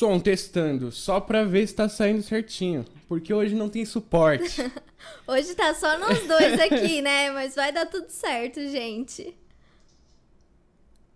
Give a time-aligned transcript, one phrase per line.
[0.00, 2.86] Som testando, só pra ver se tá saindo certinho.
[3.06, 4.62] Porque hoje não tem suporte.
[5.28, 7.30] Hoje tá só nós dois aqui, né?
[7.32, 9.36] Mas vai dar tudo certo, gente.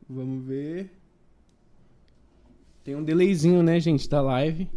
[0.07, 0.91] Vamos ver.
[2.83, 4.71] Tem um delayzinho, né, gente, da live.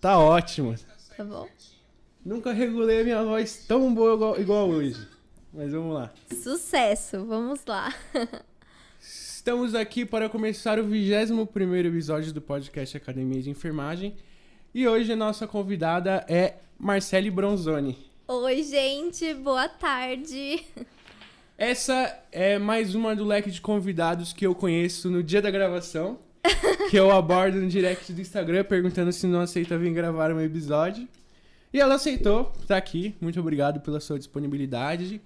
[0.00, 0.74] Tá ótimo.
[1.16, 1.48] Tá bom?
[2.24, 5.06] Nunca regulei a minha voz tão boa igual, igual hoje.
[5.52, 6.12] Mas vamos lá.
[6.42, 7.94] Sucesso, vamos lá.
[9.44, 11.42] Estamos aqui para começar o 21
[11.84, 14.16] episódio do podcast Academia de Enfermagem.
[14.74, 17.94] E hoje a nossa convidada é Marcele Bronzoni.
[18.26, 20.64] Oi, gente, boa tarde.
[21.58, 26.18] Essa é mais uma do leque de convidados que eu conheço no dia da gravação.
[26.88, 31.06] que eu abordo no direct do Instagram perguntando se não aceita vir gravar um episódio.
[31.70, 33.14] E ela aceitou, tá aqui.
[33.20, 35.20] Muito obrigado pela sua disponibilidade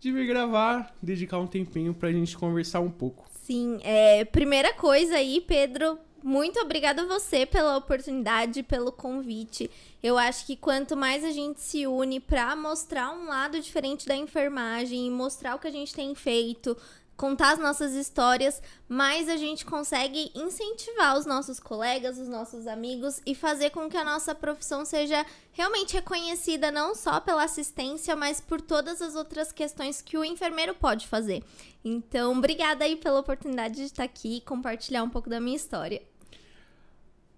[0.00, 3.30] de vir gravar, dedicar um tempinho pra gente conversar um pouco.
[3.42, 9.68] Sim, é, primeira coisa aí, Pedro, muito obrigada a você pela oportunidade, pelo convite.
[10.00, 14.14] Eu acho que quanto mais a gente se une para mostrar um lado diferente da
[14.14, 16.76] enfermagem mostrar o que a gente tem feito,
[17.22, 23.22] contar as nossas histórias, mais a gente consegue incentivar os nossos colegas, os nossos amigos
[23.24, 28.40] e fazer com que a nossa profissão seja realmente reconhecida não só pela assistência, mas
[28.40, 31.44] por todas as outras questões que o enfermeiro pode fazer.
[31.84, 36.02] Então, obrigada aí pela oportunidade de estar aqui e compartilhar um pouco da minha história.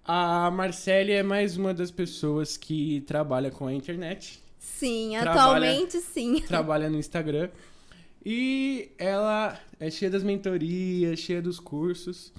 [0.03, 4.43] A Marcele é mais uma das pessoas que trabalha com a internet.
[4.59, 6.41] Sim, trabalha, atualmente sim.
[6.41, 7.51] Trabalha no Instagram.
[8.25, 12.33] E ela é cheia das mentorias, cheia dos cursos.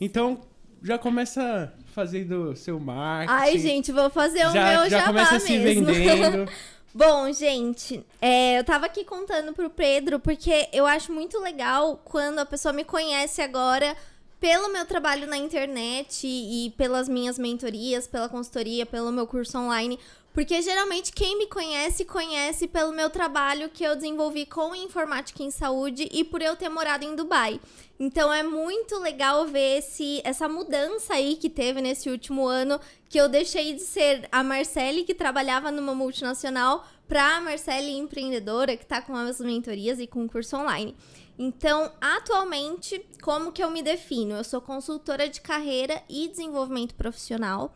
[0.00, 0.40] Então,
[0.82, 3.40] já começa fazendo seu marketing.
[3.40, 5.46] Ai, gente, vou fazer o já, meu já começa mesmo.
[5.46, 6.50] se vendendo.
[6.94, 12.38] Bom, gente, é, eu tava aqui contando pro Pedro porque eu acho muito legal quando
[12.38, 13.96] a pessoa me conhece agora
[14.40, 19.98] pelo meu trabalho na internet e pelas minhas mentorias, pela consultoria, pelo meu curso online,
[20.38, 25.50] porque geralmente quem me conhece, conhece pelo meu trabalho que eu desenvolvi com informática em
[25.50, 27.60] saúde e por eu ter morado em Dubai.
[27.98, 33.18] Então é muito legal ver esse, essa mudança aí que teve nesse último ano, que
[33.18, 38.84] eu deixei de ser a Marcele que trabalhava numa multinacional para a Marcele empreendedora que
[38.84, 40.94] está com as mentorias e com curso online.
[41.36, 44.36] Então, atualmente, como que eu me defino?
[44.36, 47.74] Eu sou consultora de carreira e desenvolvimento profissional.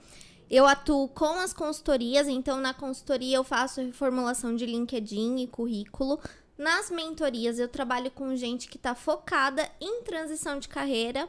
[0.53, 6.21] Eu atuo com as consultorias, então na consultoria eu faço reformulação de LinkedIn e currículo.
[6.59, 11.27] Nas mentorias eu trabalho com gente que está focada em transição de carreira.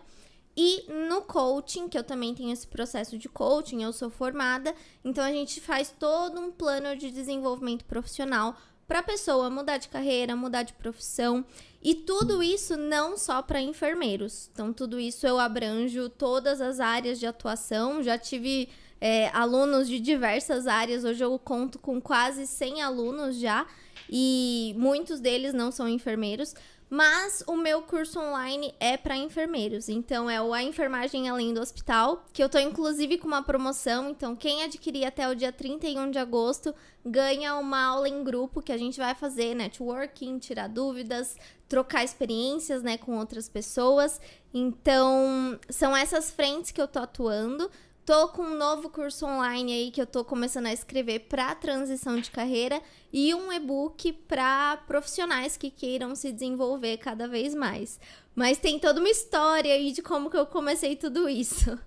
[0.58, 4.76] E no coaching, que eu também tenho esse processo de coaching, eu sou formada,
[5.06, 9.88] então a gente faz todo um plano de desenvolvimento profissional para a pessoa mudar de
[9.88, 11.46] carreira, mudar de profissão.
[11.82, 14.50] E tudo isso não só para enfermeiros.
[14.52, 18.04] Então, tudo isso eu abranjo todas as áreas de atuação.
[18.04, 18.70] Já tive
[19.04, 21.04] é, alunos de diversas áreas.
[21.04, 23.68] Hoje eu conto com quase 100 alunos já,
[24.10, 26.56] e muitos deles não são enfermeiros.
[26.90, 29.90] Mas o meu curso online é para enfermeiros.
[29.90, 34.10] Então é o A Enfermagem Além do Hospital, que eu tô inclusive com uma promoção.
[34.10, 38.72] Então quem adquirir até o dia 31 de agosto ganha uma aula em grupo que
[38.72, 41.36] a gente vai fazer networking, tirar dúvidas,
[41.68, 44.22] trocar experiências, né, com outras pessoas.
[44.54, 47.70] Então, são essas frentes que eu tô atuando.
[48.06, 52.20] Tô com um novo curso online aí que eu tô começando a escrever para transição
[52.20, 52.82] de carreira
[53.14, 57.98] e um e-book para profissionais que queiram se desenvolver cada vez mais.
[58.36, 61.80] Mas tem toda uma história aí de como que eu comecei tudo isso.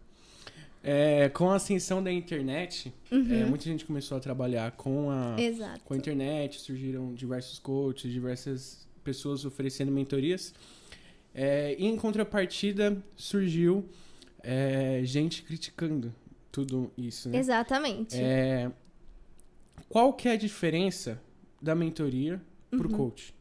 [0.82, 3.34] É, com a ascensão da internet, uhum.
[3.34, 5.80] é, muita gente começou a trabalhar com a, Exato.
[5.84, 10.54] com a internet, surgiram diversos coaches, diversas pessoas oferecendo mentorias.
[11.34, 13.86] É, e em contrapartida, surgiu
[14.46, 16.14] é, gente criticando
[16.52, 17.38] tudo isso, né?
[17.38, 18.16] Exatamente.
[18.16, 18.70] É,
[19.88, 21.20] qual que é a diferença
[21.60, 22.40] da mentoria
[22.70, 22.96] pro uhum.
[22.96, 23.34] coach?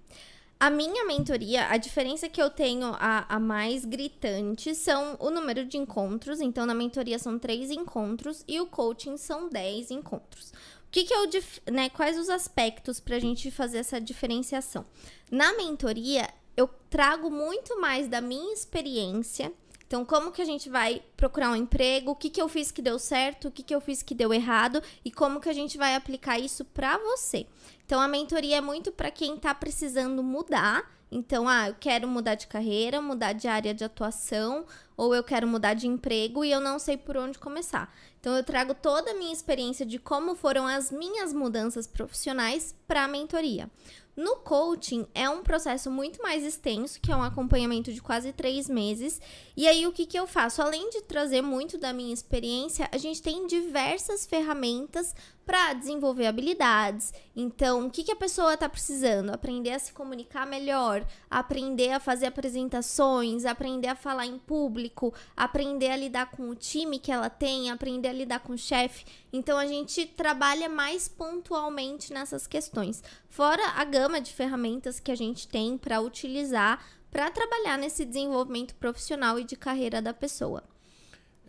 [0.59, 5.65] A minha mentoria, a diferença que eu tenho a, a mais gritante são o número
[5.65, 6.41] de encontros.
[6.41, 10.51] Então, na mentoria são três encontros e o coaching são dez encontros.
[10.87, 11.29] O que, que eu,
[11.71, 14.85] né, quais os aspectos para a gente fazer essa diferenciação?
[15.29, 16.27] Na mentoria,
[16.57, 19.53] eu trago muito mais da minha experiência
[19.87, 22.81] então, como que a gente vai procurar um emprego, o que, que eu fiz que
[22.81, 25.77] deu certo, o que, que eu fiz que deu errado e como que a gente
[25.77, 27.45] vai aplicar isso para você.
[27.85, 30.91] Então a mentoria é muito para quem está precisando mudar.
[31.11, 34.65] Então, ah, eu quero mudar de carreira, mudar de área de atuação,
[34.97, 37.93] ou eu quero mudar de emprego e eu não sei por onde começar.
[38.19, 43.03] Então, eu trago toda a minha experiência de como foram as minhas mudanças profissionais para
[43.03, 43.69] a mentoria.
[44.15, 48.69] No coaching é um processo muito mais extenso, que é um acompanhamento de quase três
[48.69, 49.19] meses.
[49.57, 50.61] E aí o que, que eu faço?
[50.61, 55.13] Além de trazer muito da minha experiência, a gente tem diversas ferramentas
[55.45, 57.13] para desenvolver habilidades.
[57.35, 59.29] Então, o que, que a pessoa está precisando?
[59.29, 65.91] Aprender a se comunicar melhor, aprender a fazer apresentações, aprender a falar em público, aprender
[65.91, 69.05] a lidar com o time que ela tem, aprender a lidar com o chefe.
[69.31, 73.03] Então, a gente trabalha mais pontualmente nessas questões.
[73.29, 76.83] Fora a gama de ferramentas que a gente tem para utilizar
[77.15, 80.61] para trabalhar nesse desenvolvimento profissional e de carreira da pessoa.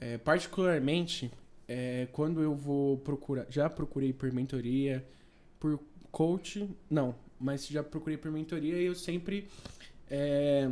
[0.01, 1.33] É, particularmente,
[1.69, 3.47] é, quando eu vou procurar.
[3.49, 5.07] Já procurei por mentoria,
[5.59, 5.81] por
[6.11, 6.69] coach.
[6.89, 9.49] Não, mas já procurei por mentoria e eu sempre
[10.11, 10.71] é,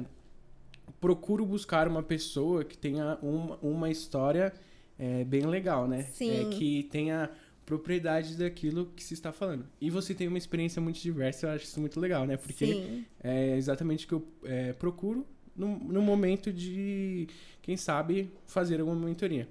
[1.01, 4.53] procuro buscar uma pessoa que tenha uma, uma história
[4.99, 6.03] é, bem legal, né?
[6.03, 6.31] Sim.
[6.31, 7.31] É, que tenha
[7.67, 9.67] propriedade daquilo que se está falando.
[9.81, 12.37] E você tem uma experiência muito diversa, eu acho isso muito legal, né?
[12.37, 13.05] Porque Sim.
[13.23, 15.27] é exatamente o que eu é, procuro
[15.57, 17.29] no, no momento de,
[17.63, 19.49] quem sabe, fazer alguma mentoria.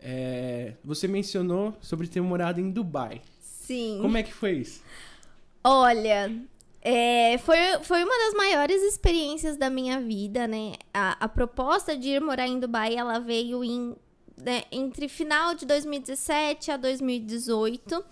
[0.00, 3.20] É, você mencionou sobre ter morado em Dubai.
[3.40, 3.98] Sim.
[4.00, 4.82] Como é que foi isso?
[5.62, 6.30] Olha,
[6.80, 10.72] é, foi, foi uma das maiores experiências da minha vida, né?
[10.94, 13.96] A, a proposta de ir morar em Dubai, ela veio em,
[14.36, 18.04] né, entre final de 2017 a 2018.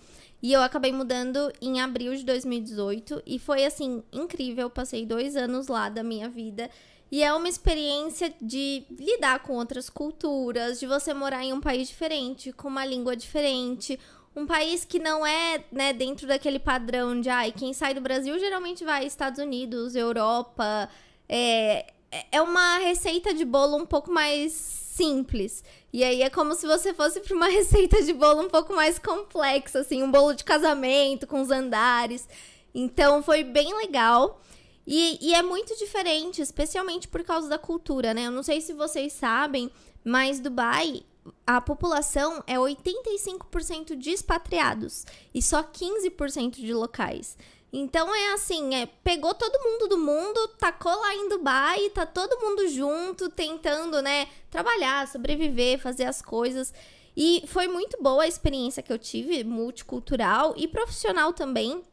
[0.43, 3.23] E eu acabei mudando em abril de 2018.
[3.25, 4.69] E foi, assim, incrível.
[4.69, 6.69] passei dois anos lá da minha vida.
[7.11, 11.87] E é uma experiência de lidar com outras culturas, de você morar em um país
[11.87, 13.97] diferente, com uma língua diferente,
[14.35, 18.37] um país que não é, né, dentro daquele padrão de, ai, quem sai do Brasil
[18.37, 20.89] geralmente vai Estados Unidos, Europa.
[21.27, 21.87] É,
[22.31, 25.63] é uma receita de bolo um pouco mais simples.
[25.93, 28.99] E aí é como se você fosse para uma receita de bolo um pouco mais
[28.99, 32.27] complexa, assim, um bolo de casamento com os andares.
[32.75, 34.41] Então foi bem legal.
[34.89, 38.27] E, e, é muito diferente, especialmente por causa da cultura, né?
[38.27, 39.69] Eu não sei se vocês sabem,
[40.01, 41.03] mas Dubai,
[41.45, 47.37] a população é 85% de expatriados e só 15% de locais.
[47.73, 52.39] Então é assim, é, pegou todo mundo do mundo, tacou lá em Dubai, tá todo
[52.39, 56.73] mundo junto, tentando, né, trabalhar, sobreviver, fazer as coisas.
[57.15, 61.83] E foi muito boa a experiência que eu tive, multicultural e profissional também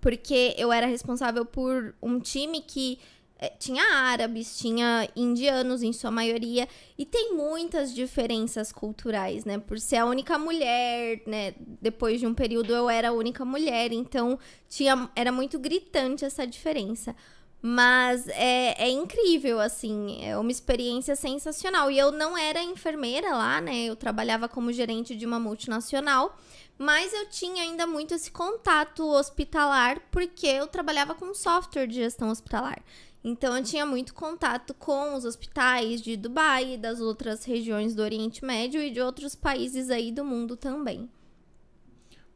[0.00, 2.98] porque eu era responsável por um time que
[3.40, 6.66] é, tinha árabes, tinha indianos em sua maioria,
[6.98, 9.58] e tem muitas diferenças culturais, né?
[9.58, 11.54] Por ser a única mulher, né?
[11.80, 16.44] Depois de um período eu era a única mulher, então tinha, era muito gritante essa
[16.44, 17.14] diferença.
[17.60, 21.90] Mas é, é incrível, assim, é uma experiência sensacional.
[21.90, 23.84] E eu não era enfermeira lá, né?
[23.84, 26.38] Eu trabalhava como gerente de uma multinacional.
[26.78, 32.30] Mas eu tinha ainda muito esse contato hospitalar, porque eu trabalhava com software de gestão
[32.30, 32.80] hospitalar.
[33.24, 38.44] Então eu tinha muito contato com os hospitais de Dubai, das outras regiões do Oriente
[38.44, 41.10] Médio e de outros países aí do mundo também.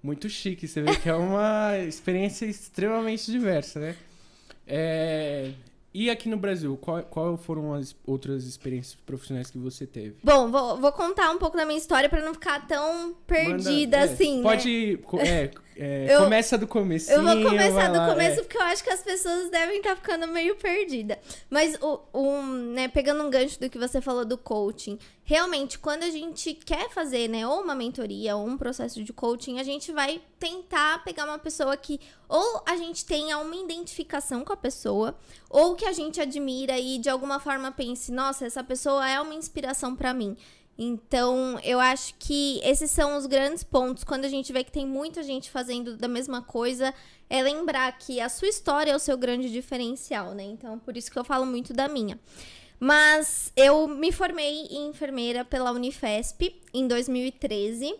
[0.03, 3.97] Muito chique, você vê que é uma experiência extremamente diversa, né?
[4.67, 5.53] É,
[5.95, 10.17] e aqui no Brasil, qual, qual foram as outras experiências profissionais que você teve?
[10.25, 14.11] Bom, vou, vou contar um pouco da minha história para não ficar tão perdida Manda,
[14.11, 14.37] é, assim.
[14.39, 14.43] Né?
[14.43, 15.01] Pode.
[15.19, 17.11] É, é, eu, começa do começo.
[17.11, 18.43] Eu vou começar do lá, começo é.
[18.43, 21.19] porque eu acho que as pessoas devem estar tá ficando meio perdida.
[21.49, 26.03] Mas o, um, né, pegando um gancho do que você falou do coaching, realmente quando
[26.03, 29.93] a gente quer fazer, né, ou uma mentoria ou um processo de coaching, a gente
[29.93, 35.15] vai tentar pegar uma pessoa que ou a gente tenha uma identificação com a pessoa,
[35.51, 39.35] ou que a gente admira e de alguma forma pense, nossa, essa pessoa é uma
[39.35, 40.37] inspiração para mim.
[40.79, 44.05] Então, eu acho que esses são os grandes pontos.
[44.05, 46.95] Quando a gente vê que tem muita gente fazendo da mesma coisa,
[47.29, 50.43] é lembrar que a sua história é o seu grande diferencial, né?
[50.43, 52.19] Então, por isso que eu falo muito da minha.
[52.81, 57.95] Mas eu me formei em enfermeira pela Unifesp em 2013.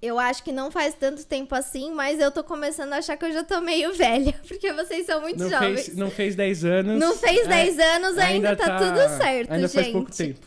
[0.00, 3.24] Eu acho que não faz tanto tempo assim, mas eu tô começando a achar que
[3.24, 5.84] eu já tô meio velha, porque vocês são muito não jovens.
[5.84, 6.98] Fez, não fez 10 anos.
[6.98, 9.74] Não fez 10 é, anos, ainda, ainda tá, tá, tudo certo, ainda gente.
[9.74, 10.40] Faz pouco tempo.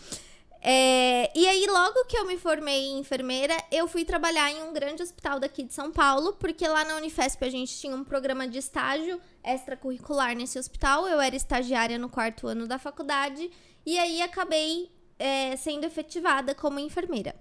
[0.68, 4.74] É, e aí, logo que eu me formei em enfermeira, eu fui trabalhar em um
[4.74, 8.48] grande hospital daqui de São Paulo, porque lá na Unifesp a gente tinha um programa
[8.48, 11.08] de estágio extracurricular nesse hospital.
[11.08, 13.52] Eu era estagiária no quarto ano da faculdade,
[13.86, 17.36] e aí acabei é, sendo efetivada como enfermeira.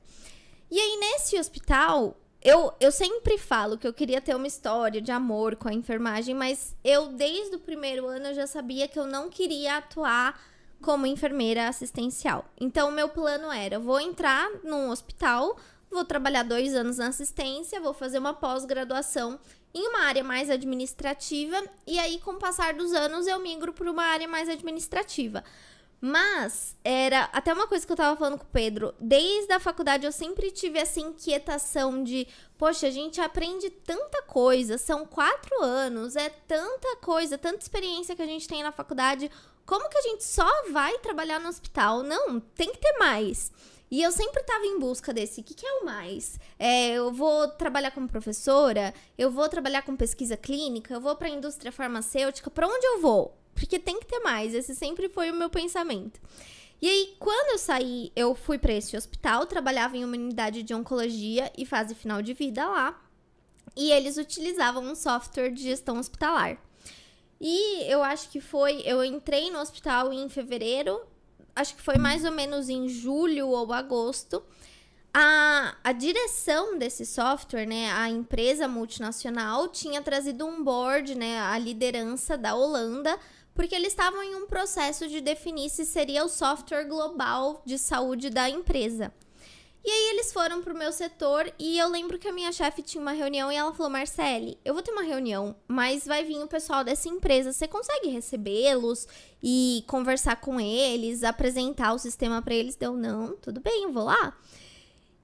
[0.71, 5.11] E aí, nesse hospital, eu, eu sempre falo que eu queria ter uma história de
[5.11, 9.07] amor com a enfermagem, mas eu, desde o primeiro ano, eu já sabia que eu
[9.07, 10.39] não queria atuar
[10.85, 12.45] como enfermeira assistencial.
[12.61, 15.57] Então, meu plano era: vou entrar num hospital,
[15.91, 19.41] vou trabalhar dois anos na assistência, vou fazer uma pós-graduação
[19.73, 23.91] em uma área mais administrativa, e aí, com o passar dos anos, eu migro para
[23.91, 25.43] uma área mais administrativa.
[26.07, 28.95] Mas era até uma coisa que eu tava falando com o Pedro.
[29.01, 34.77] Desde a faculdade eu sempre tive essa inquietação de, poxa, a gente aprende tanta coisa,
[34.77, 39.31] são quatro anos, é tanta coisa, tanta experiência que a gente tem na faculdade.
[39.67, 42.03] Como que a gente só vai trabalhar no hospital?
[42.03, 43.51] Não, tem que ter mais.
[43.91, 45.41] E eu sempre estava em busca desse.
[45.41, 46.39] O que, que é o mais?
[46.59, 48.93] É, eu vou trabalhar como professora?
[49.17, 50.95] Eu vou trabalhar com pesquisa clínica?
[50.95, 52.51] Eu vou para a indústria farmacêutica?
[52.51, 53.39] Para onde eu vou?
[53.55, 54.53] Porque tem que ter mais.
[54.55, 56.21] Esse sempre foi o meu pensamento.
[56.83, 60.75] E aí, quando eu saí, eu fui para esse hospital, trabalhava em uma unidade de
[60.75, 63.01] oncologia e fase final de vida lá.
[63.77, 66.59] E eles utilizavam um software de gestão hospitalar.
[67.41, 68.83] E eu acho que foi.
[68.85, 71.01] Eu entrei no hospital em fevereiro,
[71.55, 74.43] acho que foi mais ou menos em julho ou agosto.
[75.17, 81.57] A, a direção desse software, né, a empresa multinacional, tinha trazido um board, né, a
[81.57, 83.17] liderança da Holanda,
[83.55, 88.29] porque eles estavam em um processo de definir se seria o software global de saúde
[88.29, 89.13] da empresa.
[89.85, 93.03] E aí eles foram pro meu setor e eu lembro que a minha chefe tinha
[93.03, 96.49] uma reunião e ela falou: Marcele, eu vou ter uma reunião, mas vai vir o
[96.49, 97.53] pessoal dessa empresa.
[97.53, 99.07] Você consegue recebê-los
[99.43, 102.77] e conversar com eles, apresentar o sistema para eles?
[102.77, 104.35] Deu, não, tudo bem, vou lá.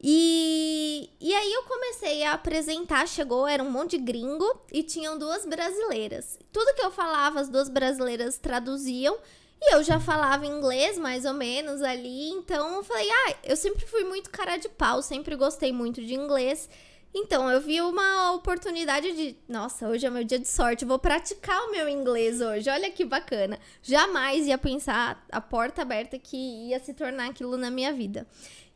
[0.02, 5.18] E, e aí eu comecei a apresentar, chegou, era um monte de gringo e tinham
[5.18, 6.38] duas brasileiras.
[6.52, 9.18] Tudo que eu falava, as duas brasileiras traduziam
[9.62, 12.30] e eu já falava inglês, mais ou menos, ali.
[12.30, 16.14] Então eu falei, ah, eu sempre fui muito cara de pau, sempre gostei muito de
[16.14, 16.68] inglês.
[17.12, 21.60] Então eu vi uma oportunidade de, nossa, hoje é meu dia de sorte, vou praticar
[21.64, 22.70] o meu inglês hoje.
[22.70, 23.58] Olha que bacana.
[23.82, 28.26] Jamais ia pensar a porta aberta que ia se tornar aquilo na minha vida.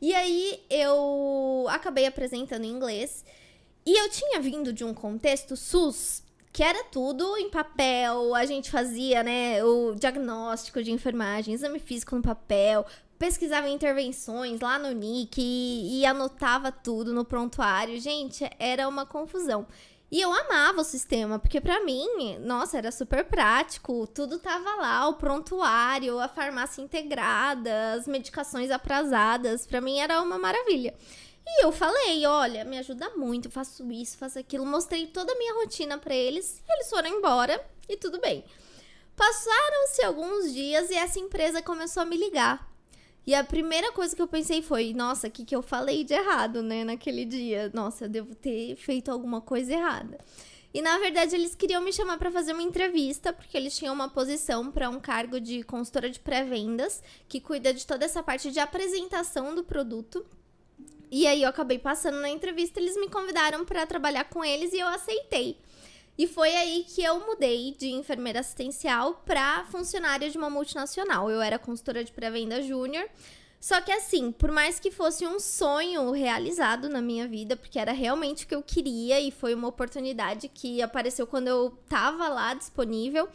[0.01, 3.23] E aí eu acabei apresentando inglês.
[3.85, 6.24] E eu tinha vindo de um contexto SUS,
[6.55, 12.15] que era tudo em papel, a gente fazia, né, o diagnóstico de enfermagem, exame físico
[12.15, 12.85] no papel,
[13.19, 17.99] pesquisava intervenções lá no NIC e, e anotava tudo no prontuário.
[17.99, 19.67] Gente, era uma confusão.
[20.09, 25.09] E eu amava o sistema, porque para mim, nossa, era super prático, tudo tava lá,
[25.09, 30.93] o prontuário, a farmácia integrada, as medicações aprazadas, para mim era uma maravilha.
[31.47, 35.53] E eu falei, olha, me ajuda muito, faço isso, faço aquilo, mostrei toda a minha
[35.55, 38.43] rotina para eles, eles foram embora e tudo bem.
[39.15, 42.69] Passaram-se alguns dias e essa empresa começou a me ligar.
[43.25, 46.13] E a primeira coisa que eu pensei foi, nossa, o que, que eu falei de
[46.13, 47.71] errado, né, naquele dia?
[47.73, 50.19] Nossa, eu devo ter feito alguma coisa errada.
[50.75, 54.09] E na verdade eles queriam me chamar para fazer uma entrevista, porque eles tinham uma
[54.09, 58.59] posição para um cargo de consultora de pré-vendas, que cuida de toda essa parte de
[58.59, 60.25] apresentação do produto.
[61.17, 64.79] E aí eu acabei passando na entrevista, eles me convidaram para trabalhar com eles e
[64.79, 65.57] eu aceitei.
[66.17, 71.31] E foi aí que eu mudei de enfermeira assistencial para funcionária de uma multinacional.
[71.31, 73.07] Eu era consultora de pré-venda júnior.
[73.61, 77.93] Só que assim, por mais que fosse um sonho realizado na minha vida, porque era
[77.93, 82.53] realmente o que eu queria e foi uma oportunidade que apareceu quando eu tava lá
[82.53, 83.29] disponível.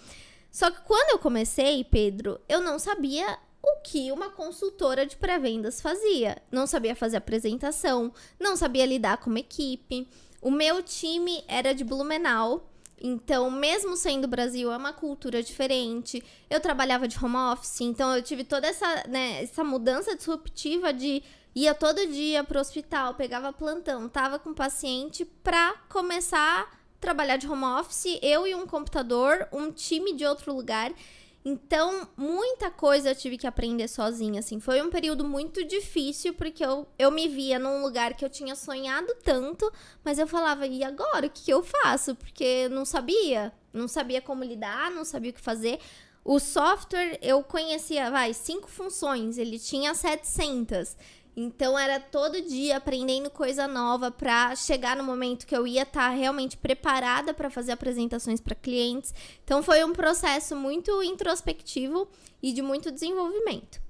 [0.53, 5.81] Só que quando eu comecei, Pedro, eu não sabia o que uma consultora de pré-vendas
[5.81, 6.41] fazia.
[6.51, 10.09] Não sabia fazer apresentação, não sabia lidar com uma equipe.
[10.41, 16.23] O meu time era de Blumenau, então, mesmo sendo Brasil, é uma cultura diferente.
[16.51, 21.23] Eu trabalhava de home office, então eu tive toda essa, né, essa mudança disruptiva de
[21.55, 27.49] ia todo dia pro hospital, pegava plantão, tava com paciente pra começar a trabalhar de
[27.49, 30.93] home office, eu e um computador, um time de outro lugar.
[31.43, 34.61] Então, muita coisa eu tive que aprender sozinha, assim.
[34.61, 38.55] Foi um período muito difícil, porque eu, eu me via num lugar que eu tinha
[38.55, 39.73] sonhado tanto,
[40.05, 41.27] mas eu falava, e agora?
[41.27, 42.15] O que, que eu faço?
[42.15, 43.53] Porque eu não sabia.
[43.73, 45.79] Não sabia como lidar, não sabia o que fazer.
[46.23, 50.95] O software, eu conhecia, vai, cinco funções, ele tinha 700.
[51.43, 56.11] Então era todo dia aprendendo coisa nova para chegar no momento que eu ia estar
[56.11, 59.15] tá realmente preparada para fazer apresentações para clientes.
[59.43, 62.07] Então foi um processo muito introspectivo
[62.43, 63.81] e de muito desenvolvimento.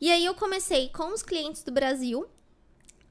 [0.00, 2.28] E aí eu comecei com os clientes do Brasil,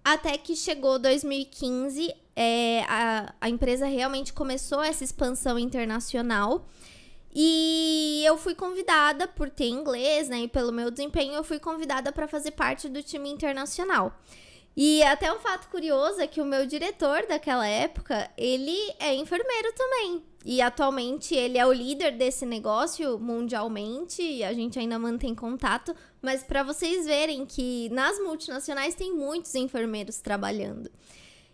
[0.01, 6.65] até que chegou 2015, é, a, a empresa realmente começou essa expansão internacional.
[7.33, 12.11] E eu fui convidada por ter inglês, né, e pelo meu desempenho, eu fui convidada
[12.11, 14.17] para fazer parte do time internacional.
[14.75, 19.73] E até um fato curioso é que o meu diretor daquela época, ele é enfermeiro
[19.73, 20.23] também.
[20.45, 25.93] E atualmente ele é o líder desse negócio mundialmente, e a gente ainda mantém contato,
[26.21, 30.89] mas para vocês verem que nas multinacionais tem muitos enfermeiros trabalhando.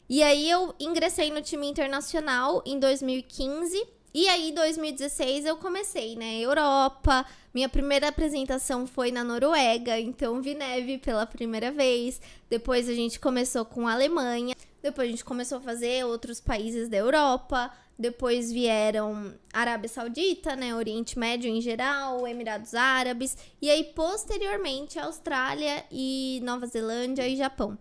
[0.07, 6.39] E aí eu ingressei no time internacional em 2015 e aí, 2016, eu comecei, né?
[6.39, 7.25] Europa.
[7.53, 12.21] Minha primeira apresentação foi na Noruega, então vi neve pela primeira vez.
[12.49, 14.55] Depois a gente começou com a Alemanha.
[14.81, 17.69] Depois a gente começou a fazer outros países da Europa.
[17.99, 20.73] Depois vieram Arábia Saudita, né?
[20.73, 23.37] Oriente Médio em geral, Emirados Árabes.
[23.61, 27.77] E aí, posteriormente, Austrália e Nova Zelândia e Japão.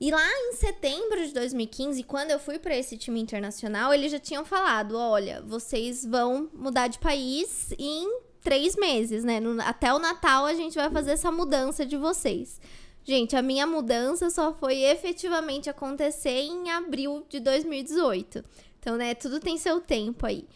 [0.00, 4.18] E lá em setembro de 2015, quando eu fui para esse time internacional, eles já
[4.18, 8.08] tinham falado: olha, vocês vão mudar de país em
[8.40, 9.38] três meses, né?
[9.40, 12.58] No, até o Natal a gente vai fazer essa mudança de vocês.
[13.04, 18.42] Gente, a minha mudança só foi efetivamente acontecer em abril de 2018.
[18.78, 20.46] Então, né, tudo tem seu tempo aí.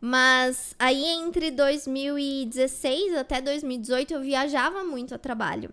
[0.00, 5.70] Mas aí entre 2016 até 2018 eu viajava muito a trabalho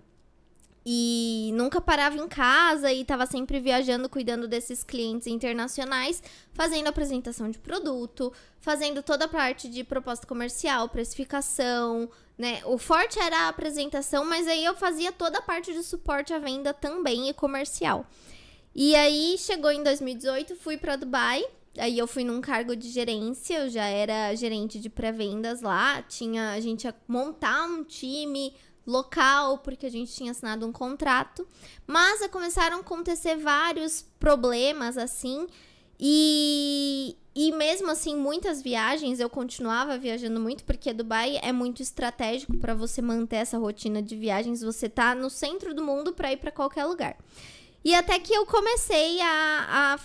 [0.86, 6.24] e nunca parava em casa e estava sempre viajando, cuidando desses clientes internacionais,
[6.54, 12.62] fazendo apresentação de produto, fazendo toda a parte de proposta comercial, precificação, né?
[12.66, 16.40] O forte era a apresentação, mas aí eu fazia toda a parte de suporte à
[16.40, 18.06] venda também e comercial.
[18.74, 21.44] E aí chegou em 2018, fui para Dubai.
[21.78, 26.52] Aí eu fui num cargo de gerência, eu já era gerente de pré-vendas lá, tinha
[26.52, 28.54] a gente ia montar um time,
[28.86, 31.48] local, porque a gente tinha assinado um contrato.
[31.86, 35.48] Mas começaram a acontecer vários problemas assim.
[36.00, 42.58] E, e mesmo assim, muitas viagens, eu continuava viajando muito, porque Dubai é muito estratégico
[42.58, 44.62] para você manter essa rotina de viagens.
[44.62, 47.18] Você tá no centro do mundo para ir para qualquer lugar.
[47.84, 50.00] E até que eu comecei a, a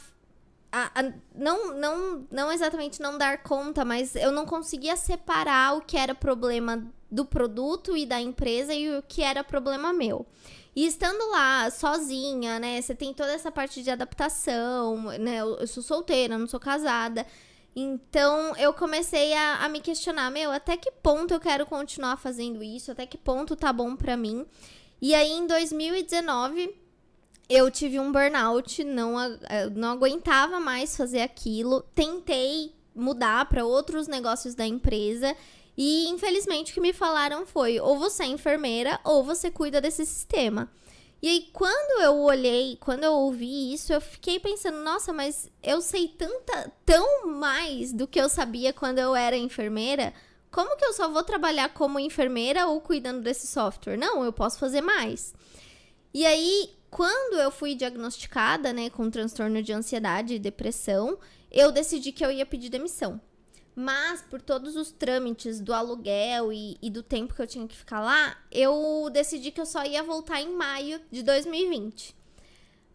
[0.77, 5.81] a, a, não, não, não exatamente não dar conta, mas eu não conseguia separar o
[5.81, 10.27] que era problema do produto e da empresa e o que era problema meu.
[10.75, 12.83] E estando lá sozinha, né?
[12.83, 15.39] Você tem toda essa parte de adaptação, né?
[15.39, 17.27] Eu, eu sou solteira, não sou casada.
[17.75, 22.63] Então eu comecei a, a, me questionar, meu, até que ponto eu quero continuar fazendo
[22.63, 22.93] isso?
[22.93, 24.45] Até que ponto tá bom pra mim?
[25.01, 26.86] E aí em 2019
[27.49, 29.15] eu tive um burnout, não,
[29.75, 31.83] não aguentava mais fazer aquilo.
[31.95, 35.37] Tentei mudar para outros negócios da empresa.
[35.77, 40.05] E infelizmente o que me falaram foi: ou você é enfermeira ou você cuida desse
[40.05, 40.71] sistema.
[41.23, 45.81] E aí, quando eu olhei, quando eu ouvi isso, eu fiquei pensando, nossa, mas eu
[45.81, 50.13] sei tanta, tão mais do que eu sabia quando eu era enfermeira.
[50.51, 53.97] Como que eu só vou trabalhar como enfermeira ou cuidando desse software?
[53.97, 55.35] Não, eu posso fazer mais.
[56.13, 61.19] E aí, quando eu fui diagnosticada, né, com transtorno de ansiedade e depressão,
[61.51, 63.21] eu decidi que eu ia pedir demissão.
[63.75, 67.77] Mas, por todos os trâmites do aluguel e, e, do tempo que eu tinha que
[67.77, 72.17] ficar lá, eu decidi que eu só ia voltar em maio de 2020.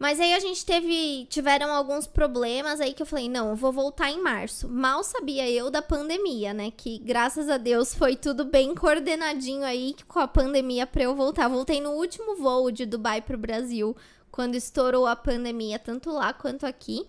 [0.01, 3.71] Mas aí a gente teve, tiveram alguns problemas aí que eu falei, não, eu vou
[3.71, 4.67] voltar em março.
[4.67, 6.71] Mal sabia eu da pandemia, né?
[6.75, 11.47] Que graças a Deus foi tudo bem coordenadinho aí com a pandemia para eu voltar.
[11.47, 13.95] Voltei no último voo de Dubai pro Brasil,
[14.31, 17.05] quando estourou a pandemia, tanto lá quanto aqui.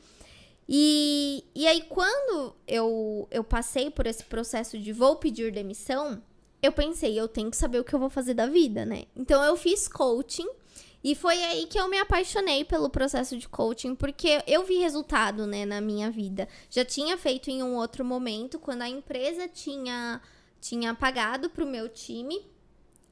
[0.68, 6.22] E, e aí, quando eu, eu passei por esse processo de vou pedir demissão,
[6.62, 9.04] eu pensei, eu tenho que saber o que eu vou fazer da vida, né?
[9.16, 10.60] Então, eu fiz coaching
[11.04, 15.46] e foi aí que eu me apaixonei pelo processo de coaching, porque eu vi resultado,
[15.46, 16.48] né, na minha vida.
[16.70, 20.20] Já tinha feito em um outro momento, quando a empresa tinha,
[20.60, 22.46] tinha pagado pro meu time.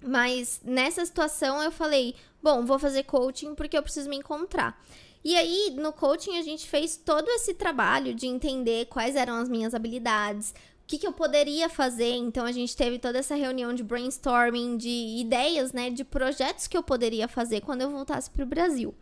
[0.03, 4.81] Mas nessa situação eu falei, bom, vou fazer coaching porque eu preciso me encontrar.
[5.23, 9.51] E aí, no coaching, a gente fez todo esse trabalho de entender quais eram as
[9.51, 10.55] minhas habilidades,
[10.91, 12.17] que, que eu poderia fazer.
[12.17, 16.77] Então a gente teve toda essa reunião de brainstorming, de ideias, né, de projetos que
[16.77, 18.93] eu poderia fazer quando eu voltasse para o Brasil.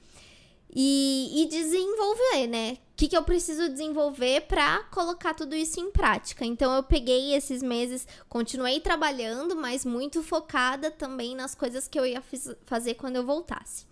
[0.74, 2.72] E, e, desenvolver, né?
[2.92, 6.44] O que, que eu preciso desenvolver para colocar tudo isso em prática.
[6.44, 12.05] Então, eu peguei esses meses, continuei trabalhando, mas muito focada também nas coisas que eu
[12.05, 12.22] ia
[12.66, 13.87] fazer quando eu voltasse.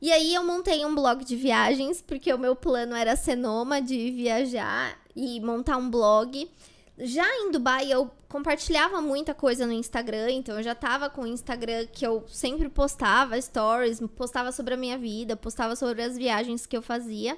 [0.00, 4.12] E aí, eu montei um blog de viagens, porque o meu plano era ser nômade,
[4.12, 6.48] viajar e montar um blog.
[6.96, 11.26] Já em Dubai, eu compartilhava muita coisa no Instagram, então eu já tava com o
[11.26, 16.66] Instagram que eu sempre postava stories, postava sobre a minha vida, postava sobre as viagens
[16.66, 17.36] que eu fazia.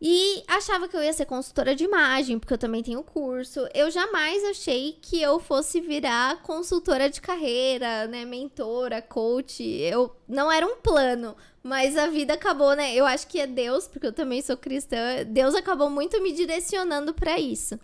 [0.00, 3.66] E achava que eu ia ser consultora de imagem, porque eu também tenho curso.
[3.72, 9.62] Eu jamais achei que eu fosse virar consultora de carreira, né, mentora, coach.
[9.62, 12.94] Eu não era um plano, mas a vida acabou, né?
[12.94, 15.24] Eu acho que é Deus, porque eu também sou cristã.
[15.26, 17.80] Deus acabou muito me direcionando para isso.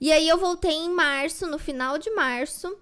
[0.00, 2.76] E aí eu voltei em março, no final de março.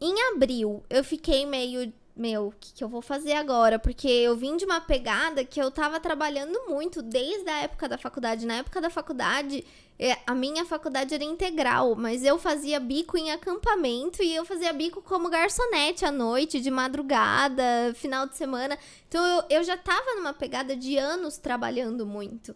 [0.00, 3.76] Em abril, eu fiquei meio meu, o que, que, eu vou fazer agora?
[3.76, 7.98] Porque eu vim de uma pegada que eu tava trabalhando muito desde a época da
[7.98, 8.46] faculdade.
[8.46, 9.64] Na época da faculdade,
[9.98, 14.72] é, a minha faculdade era integral, mas eu fazia bico em acampamento e eu fazia
[14.72, 18.78] bico como garçonete à noite, de madrugada, final de semana.
[19.08, 22.54] Então eu, eu já tava numa pegada de anos trabalhando muito.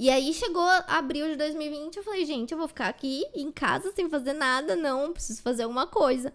[0.00, 3.92] E aí chegou abril de 2020, eu falei, gente, eu vou ficar aqui em casa
[3.94, 6.32] sem fazer nada, não, preciso fazer alguma coisa.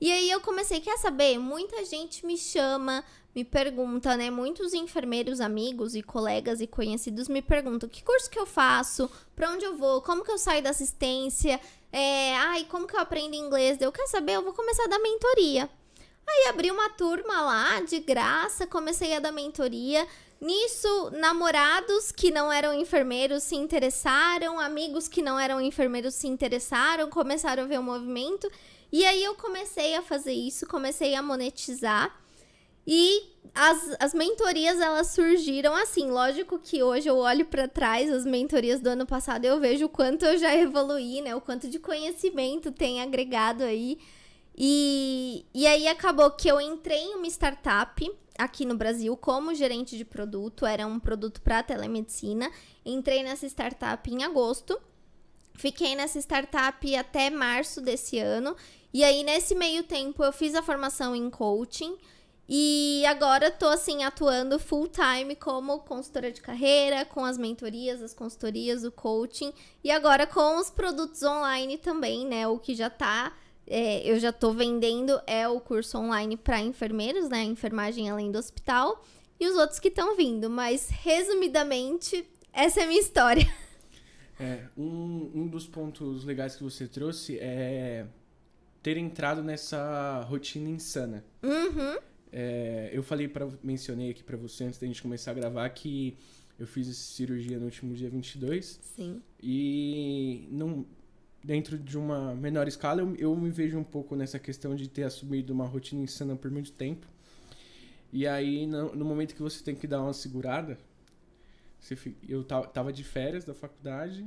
[0.00, 1.36] E aí eu comecei, quer saber?
[1.36, 3.02] Muita gente me chama,
[3.34, 4.30] me pergunta, né?
[4.30, 9.10] Muitos enfermeiros, amigos e colegas e conhecidos me perguntam: que curso que eu faço?
[9.34, 10.00] Para onde eu vou?
[10.02, 11.60] Como que eu saio da assistência?
[11.90, 13.80] É, ai, como que eu aprendo inglês?
[13.80, 15.68] Eu quero saber, eu vou começar a dar mentoria.
[16.28, 20.06] Aí abri uma turma lá, de graça, comecei a dar mentoria.
[20.40, 27.10] Nisso, namorados que não eram enfermeiros se interessaram, amigos que não eram enfermeiros se interessaram,
[27.10, 28.50] começaram a ver o movimento.
[28.90, 32.18] E aí eu comecei a fazer isso, comecei a monetizar.
[32.86, 33.22] E
[33.54, 36.10] as, as mentorias elas surgiram assim.
[36.10, 39.88] Lógico que hoje eu olho para trás as mentorias do ano passado eu vejo o
[39.90, 41.36] quanto eu já evoluí, né?
[41.36, 43.98] O quanto de conhecimento tem agregado aí.
[44.56, 49.96] E, e aí acabou que eu entrei em uma startup aqui no Brasil como gerente
[49.96, 50.64] de produto.
[50.64, 52.50] Era um produto para telemedicina.
[52.84, 54.80] Entrei nessa startup em agosto.
[55.54, 58.56] Fiquei nessa startup até março desse ano.
[58.92, 61.96] E aí, nesse meio tempo, eu fiz a formação em coaching.
[62.52, 68.12] E agora tô assim atuando full time como consultora de carreira, com as mentorias, as
[68.12, 69.52] consultorias, o coaching
[69.84, 72.48] e agora com os produtos online também, né?
[72.48, 73.32] O que já tá
[73.70, 77.44] é, eu já tô vendendo é o curso online para enfermeiros, né?
[77.44, 79.04] Enfermagem além do hospital
[79.38, 83.46] e os outros que estão vindo, mas resumidamente essa é a minha história.
[84.42, 88.06] É, um, um dos pontos legais que você trouxe é
[88.82, 91.22] ter entrado nessa rotina insana.
[91.42, 91.98] Uhum.
[92.32, 96.16] É, eu falei para mencionei aqui para você antes da gente começar a gravar que
[96.58, 98.80] eu fiz cirurgia no último dia 22.
[98.96, 99.20] Sim.
[99.42, 100.86] E não
[101.42, 105.04] dentro de uma menor escala, eu, eu me vejo um pouco nessa questão de ter
[105.04, 107.06] assumido uma rotina insana por muito tempo.
[108.12, 110.78] E aí, no, no momento que você tem que dar uma segurada,
[111.78, 111.96] você,
[112.28, 114.26] eu tava de férias da faculdade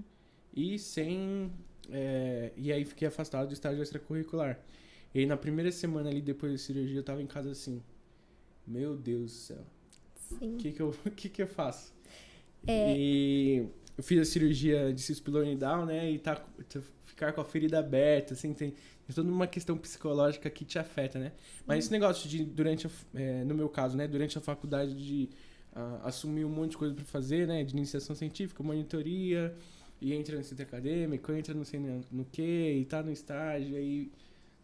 [0.55, 1.51] e sem
[1.91, 4.59] é, e aí fiquei afastado do estágio extracurricular.
[5.13, 7.81] E aí na primeira semana ali depois da cirurgia eu tava em casa assim.
[8.65, 9.65] Meu Deus do céu.
[10.41, 11.93] O que que eu, que que eu faço?
[12.65, 12.97] É...
[12.97, 16.09] E eu fiz a cirurgia de cispilone down, né?
[16.09, 16.81] E tá, tá,
[17.13, 21.19] ficar com a ferida aberta, assim, tem, tem toda uma questão psicológica que te afeta,
[21.19, 21.31] né?
[21.65, 24.07] Mas esse negócio de, durante, a, é, no meu caso, né?
[24.07, 25.29] Durante a faculdade de
[25.75, 27.63] uh, assumir um monte de coisa para fazer, né?
[27.63, 29.55] De iniciação científica, monitoria,
[30.01, 31.79] e entra no centro acadêmico, entra não sei
[32.11, 32.41] no que,
[32.81, 34.11] e tá no estágio, aí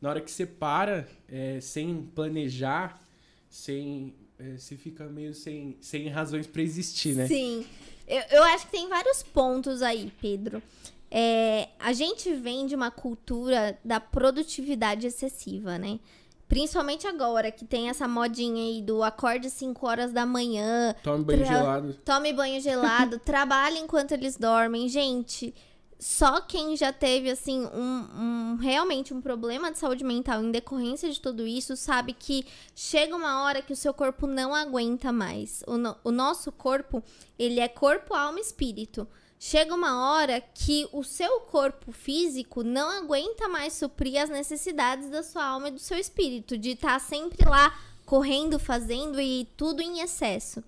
[0.01, 3.01] na hora que você para, é, sem planejar,
[3.49, 4.13] sem.
[4.37, 7.27] É, você fica meio sem, sem razões para existir, né?
[7.27, 7.65] Sim.
[8.07, 10.63] Eu, eu acho que tem vários pontos aí, Pedro.
[11.11, 15.99] É, a gente vem de uma cultura da produtividade excessiva, né?
[16.47, 20.95] Principalmente agora, que tem essa modinha aí do acorde 5 horas da manhã.
[21.03, 21.93] Tome banho gelado.
[22.03, 23.19] Tome banho gelado.
[23.23, 24.89] trabalhe enquanto eles dormem.
[24.89, 25.53] Gente,
[25.99, 31.09] só quem já teve, assim, um, um, realmente um problema de saúde mental em decorrência
[31.09, 35.61] de tudo isso sabe que chega uma hora que o seu corpo não aguenta mais.
[35.67, 37.03] O, no, o nosso corpo,
[37.37, 39.05] ele é corpo, alma e espírito
[39.39, 45.23] chega uma hora que o seu corpo físico não aguenta mais suprir as necessidades da
[45.23, 47.73] sua alma e do seu espírito, de estar tá sempre lá
[48.05, 50.61] correndo, fazendo e tudo em excesso.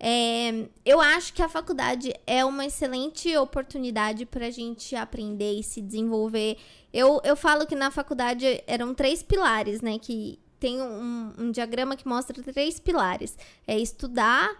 [0.00, 5.62] É, eu acho que a faculdade é uma excelente oportunidade para a gente aprender e
[5.62, 6.56] se desenvolver.
[6.92, 9.98] Eu, eu falo que na faculdade eram três pilares, né?
[9.98, 14.50] Que tem um, um diagrama que mostra três pilares: é estudar,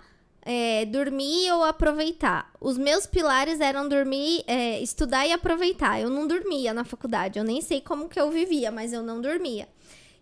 [0.42, 2.51] é, dormir ou aproveitar.
[2.61, 6.01] Os meus pilares eram dormir, é, estudar e aproveitar.
[6.01, 7.38] Eu não dormia na faculdade.
[7.38, 9.68] Eu nem sei como que eu vivia, mas eu não dormia.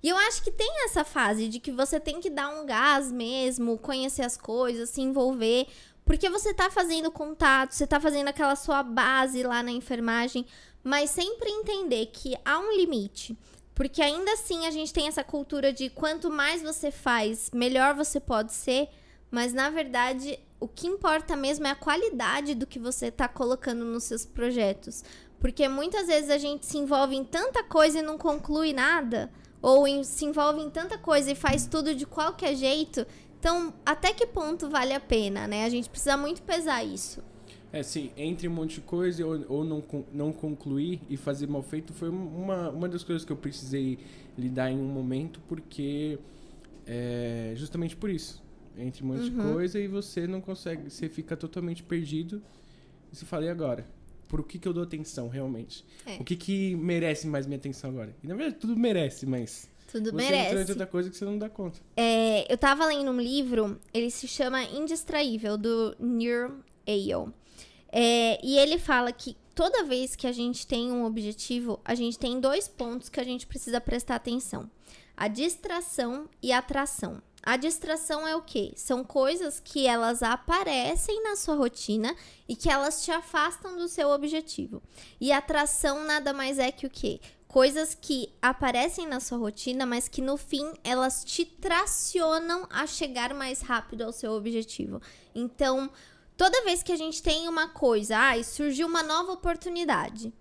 [0.07, 3.11] E eu acho que tem essa fase de que você tem que dar um gás
[3.11, 5.67] mesmo, conhecer as coisas, se envolver,
[6.05, 10.47] porque você tá fazendo contato, você tá fazendo aquela sua base lá na enfermagem,
[10.85, 13.37] mas sempre entender que há um limite.
[13.75, 18.21] Porque ainda assim a gente tem essa cultura de quanto mais você faz, melhor você
[18.21, 18.89] pode ser.
[19.29, 23.85] mas na verdade o que importa mesmo é a qualidade do que você está colocando
[23.85, 25.03] nos seus projetos.
[25.41, 29.33] Porque muitas vezes a gente se envolve em tanta coisa e não conclui nada,
[29.67, 33.05] ou em, se envolve em tanta coisa e faz tudo de qualquer jeito.
[33.41, 35.65] Então, até que ponto vale a pena, né?
[35.65, 37.21] A gente precisa muito pesar isso.
[37.73, 41.65] É, sim, entre um monte de coisa ou, ou não, não concluir e fazer mal
[41.65, 43.99] feito foi uma, uma das coisas que eu precisei
[44.39, 46.17] lidar em um momento, porque
[46.87, 48.41] é justamente por isso
[48.79, 49.47] entre um monte uhum.
[49.47, 52.41] de coisa e você não consegue, você fica totalmente perdido.
[53.13, 53.85] E você fala, e agora?
[54.29, 55.85] Por o que, que eu dou atenção realmente?
[56.05, 56.17] É.
[56.17, 58.15] O que, que merece mais minha atenção agora?
[58.23, 59.69] E na verdade tudo merece, mas.
[59.91, 60.65] Tudo você merece.
[60.65, 61.81] Você outra coisa que você não dá conta.
[61.97, 67.33] É, eu tava lendo um livro, ele se chama Indistraível, do Neil Eyal.
[67.91, 72.19] É, e ele fala que toda vez que a gente tem um objetivo, a gente
[72.19, 74.71] tem dois pontos que a gente precisa prestar atenção:
[75.17, 77.23] a distração e a atração.
[77.47, 78.73] A distração é o quê?
[78.75, 82.13] São coisas que elas aparecem na sua rotina
[82.49, 84.83] e que elas te afastam do seu objetivo.
[85.21, 87.21] E atração nada mais é que o quê?
[87.47, 93.33] Coisas que aparecem na sua rotina, mas que no fim elas te tracionam a chegar
[93.33, 95.01] mais rápido ao seu objetivo.
[95.33, 95.89] Então,
[96.37, 100.35] toda vez que a gente tem uma coisa, ah, surgiu uma nova oportunidade.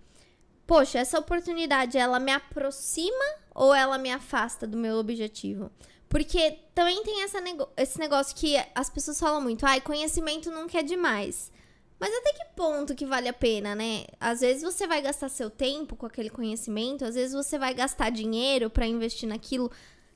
[0.66, 5.70] Poxa, essa oportunidade ela me aproxima ou ela me afasta do meu objetivo?
[6.10, 10.80] Porque também tem essa nego esse negócio que as pessoas falam muito, ai, conhecimento nunca
[10.80, 11.52] é demais.
[12.00, 14.06] Mas até que ponto que vale a pena, né?
[14.20, 18.10] Às vezes você vai gastar seu tempo com aquele conhecimento, às vezes você vai gastar
[18.10, 19.72] dinheiro para investir naquilo.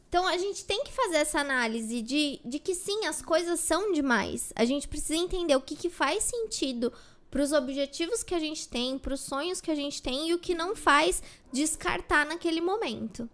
[0.09, 3.91] Então a gente tem que fazer essa análise de, de que sim, as coisas são
[3.91, 4.51] demais.
[4.55, 6.91] A gente precisa entender o que, que faz sentido
[7.29, 10.33] para os objetivos que a gente tem, para os sonhos que a gente tem e
[10.33, 11.21] o que não faz
[11.51, 13.29] descartar naquele momento.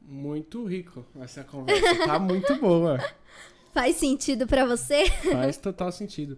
[0.00, 2.06] Muito rico essa conversa.
[2.06, 2.98] Tá muito boa.
[3.72, 5.08] Faz sentido para você?
[5.10, 6.36] Faz total sentido.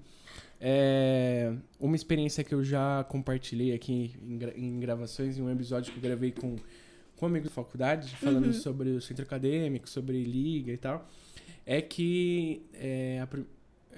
[0.60, 5.98] É, uma experiência que eu já compartilhei aqui em, em, gravações, em um episódio que
[5.98, 6.56] eu gravei com,
[7.16, 8.52] com um amigo da faculdade, falando uhum.
[8.52, 11.08] sobre o centro acadêmico, sobre liga e tal,
[11.66, 13.28] é que é, a,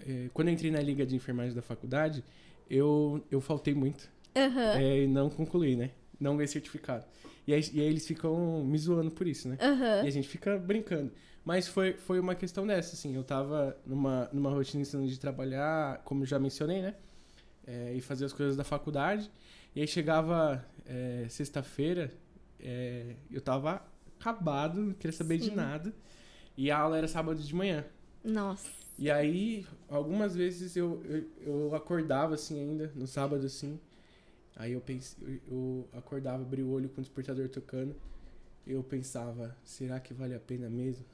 [0.06, 2.24] é, quando eu entrei na liga de enfermagem da faculdade,
[2.70, 4.08] eu, eu faltei muito.
[4.34, 4.80] Uhum.
[4.80, 5.90] e não concluí, né?
[6.18, 7.04] Não ganhei certificado.
[7.46, 9.58] E aí, e aí, eles ficam me zoando por isso, né?
[9.60, 10.04] Uhum.
[10.04, 11.12] E a gente fica brincando.
[11.44, 13.14] Mas foi, foi uma questão dessa, assim.
[13.14, 16.94] Eu tava numa, numa rotina de trabalhar, como já mencionei, né?
[17.66, 19.30] É, e fazer as coisas da faculdade.
[19.74, 22.10] E aí chegava é, sexta-feira,
[22.60, 23.82] é, eu tava
[24.18, 25.50] acabado, não queria saber Sim.
[25.50, 25.94] de nada.
[26.56, 27.84] E a aula era sábado de manhã.
[28.22, 28.70] Nossa.
[28.98, 33.78] E aí, algumas vezes eu, eu, eu acordava assim ainda, no sábado assim.
[34.56, 37.94] Aí eu pensei, eu acordava, abria o olho com o despertador tocando.
[38.66, 41.04] Eu pensava, será que vale a pena mesmo?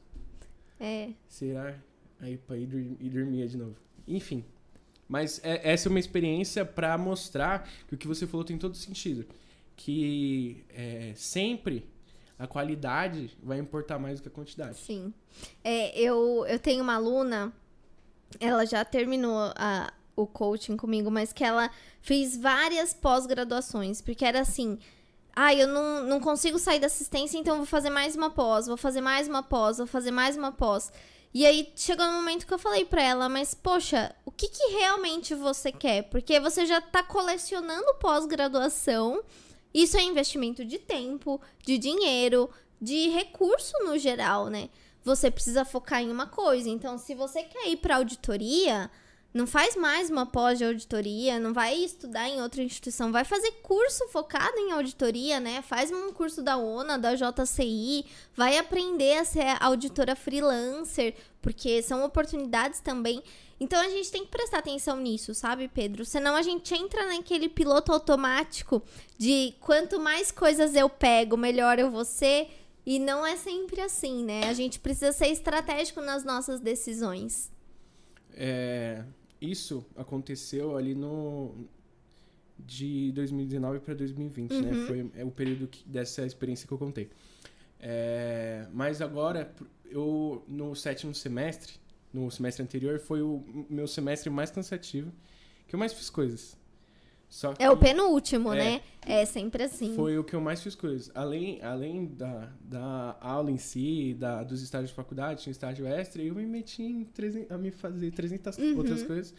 [0.79, 1.11] É.
[1.29, 1.79] Será?
[2.21, 2.69] Aí pra ir
[3.01, 3.77] e dormia de novo.
[4.07, 4.45] Enfim.
[5.09, 8.77] Mas é, essa é uma experiência para mostrar que o que você falou tem todo
[8.77, 9.27] sentido.
[9.75, 11.89] Que é, sempre
[12.39, 14.77] a qualidade vai importar mais do que a quantidade.
[14.79, 15.13] Sim.
[15.65, 17.53] É, eu, eu tenho uma aluna,
[18.39, 24.41] ela já terminou a, o coaching comigo, mas que ela fez várias pós-graduações, porque era
[24.41, 24.79] assim.
[25.35, 28.77] Ah, eu não, não consigo sair da assistência, então vou fazer mais uma pós, vou
[28.77, 30.93] fazer mais uma pós, vou fazer mais uma pós.
[31.33, 34.73] E aí chegou um momento que eu falei pra ela, mas poxa, o que, que
[34.73, 36.03] realmente você quer?
[36.05, 39.23] Porque você já tá colecionando pós-graduação.
[39.73, 44.69] Isso é investimento de tempo, de dinheiro, de recurso no geral, né?
[45.05, 46.69] Você precisa focar em uma coisa.
[46.69, 48.91] Então, se você quer ir pra auditoria,
[49.33, 53.53] não faz mais uma pós de auditoria, não vai estudar em outra instituição, vai fazer
[53.63, 55.63] curso focado em auditoria, né?
[55.63, 62.05] Faz um curso da ONA, da JCI, vai aprender a ser auditora freelancer, porque são
[62.05, 63.23] oportunidades também.
[63.61, 66.05] Então a gente tem que prestar atenção nisso, sabe, Pedro?
[66.05, 68.83] Senão a gente entra naquele piloto automático
[69.17, 72.49] de quanto mais coisas eu pego, melhor eu vou ser.
[72.85, 74.49] E não é sempre assim, né?
[74.49, 77.53] A gente precisa ser estratégico nas nossas decisões.
[78.33, 79.05] É,
[79.41, 81.55] isso aconteceu ali no
[82.59, 84.57] de 2019 para 2020, né?
[84.57, 84.63] uhum.
[84.63, 84.87] né?
[84.87, 87.11] Foi é o período que, dessa experiência que eu contei.
[87.79, 89.51] É, mas agora,
[89.91, 91.75] eu no sétimo semestre,
[92.13, 95.11] no semestre anterior, foi o meu semestre mais cansativo,
[95.67, 96.60] que eu mais fiz coisas.
[97.61, 98.81] É o penúltimo, é, né?
[99.07, 99.95] É sempre assim.
[99.95, 101.11] Foi o que eu mais fiz coisas.
[101.15, 106.21] Além, além da, da aula em si, da, dos estágios de faculdade, tinha estágio extra,
[106.21, 108.77] eu me meti em 300, a me fazer 300 uhum.
[108.77, 109.33] outras coisas.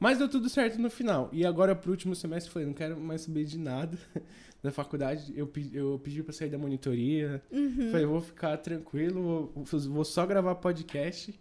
[0.00, 1.30] Mas deu tudo certo no final.
[1.32, 3.96] E agora, pro último semestre, falei, não quero mais saber de nada
[4.60, 5.32] da faculdade.
[5.36, 7.40] Eu, eu pedi pra sair da monitoria.
[7.52, 7.88] Uhum.
[7.92, 9.22] Falei, vou ficar tranquilo,
[9.54, 11.32] vou, vou só gravar podcast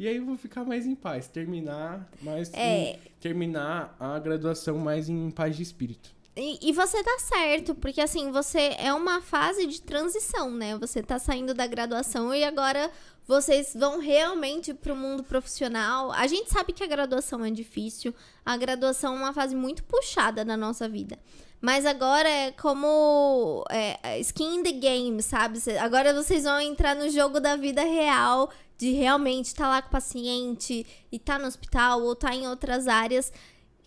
[0.00, 2.98] E aí eu vou ficar mais em paz, terminar mais é...
[3.20, 6.14] terminar a graduação mais em paz de espírito.
[6.34, 10.74] E, e, você tá certo, porque assim, você é uma fase de transição, né?
[10.78, 12.90] Você tá saindo da graduação e agora
[13.28, 16.10] vocês vão realmente pro mundo profissional.
[16.12, 20.46] A gente sabe que a graduação é difícil, a graduação é uma fase muito puxada
[20.46, 21.18] na nossa vida.
[21.60, 25.58] Mas agora é como é, é skin in the game, sabe?
[25.78, 29.88] Agora vocês vão entrar no jogo da vida real, de realmente estar tá lá com
[29.88, 33.30] o paciente e estar tá no hospital ou estar tá em outras áreas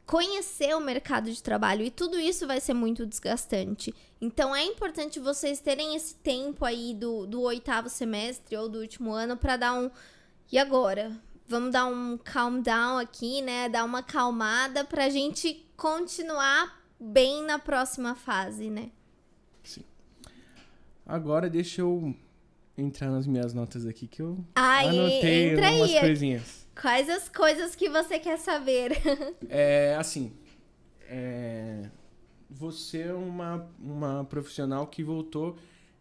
[0.06, 3.92] conhecer o mercado de trabalho e tudo isso vai ser muito desgastante.
[4.22, 9.12] Então é importante vocês terem esse tempo aí do, do oitavo semestre ou do último
[9.12, 9.90] ano para dar um.
[10.52, 11.12] E agora?
[11.48, 13.68] Vamos dar um calm down aqui, né?
[13.68, 18.92] Dar uma calmada pra gente continuar bem na próxima fase, né?
[19.64, 19.84] Sim.
[21.04, 22.16] Agora deixa eu
[22.78, 26.00] entrar nas minhas notas aqui que eu Ai, anotei algumas aí.
[26.00, 26.68] coisinhas.
[26.80, 28.92] Quais as coisas que você quer saber?
[29.48, 30.34] é, assim,
[31.08, 31.90] é,
[32.50, 35.56] você é uma, uma profissional que voltou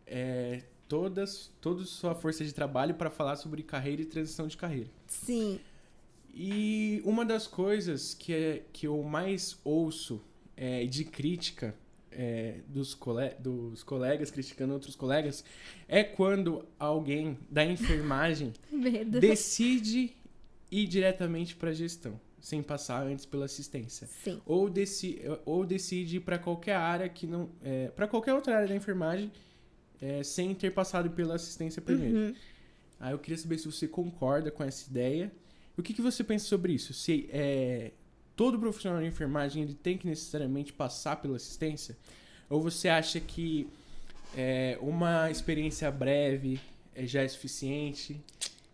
[0.06, 4.90] é, todas, toda sua força de trabalho para falar sobre carreira e transição de carreira.
[5.06, 5.60] Sim.
[6.34, 10.22] E uma das coisas que, é, que eu mais ouço
[10.56, 11.74] é, de crítica
[12.16, 15.44] é, dos, cole dos colegas criticando outros colegas
[15.88, 18.52] é quando alguém da enfermagem
[19.20, 20.14] decide
[20.70, 24.08] ir diretamente para a gestão, sem passar antes pela assistência.
[24.24, 24.40] Sim.
[24.46, 27.50] Ou, deci ou decide ir para qualquer área que não.
[27.62, 29.30] É, para qualquer outra área da enfermagem
[30.00, 32.16] é, sem ter passado pela assistência primeiro.
[32.16, 32.34] Uhum.
[32.98, 35.32] Aí eu queria saber se você concorda com essa ideia.
[35.76, 36.92] O que, que você pensa sobre isso?
[36.92, 37.92] Se é,
[38.36, 41.96] todo profissional de enfermagem ele tem que necessariamente passar pela assistência?
[42.48, 43.68] Ou você acha que
[44.36, 46.60] é, uma experiência breve
[46.94, 48.20] é, já é suficiente?